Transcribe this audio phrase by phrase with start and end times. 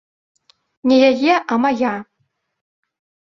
[0.91, 1.93] Не яе, а мая.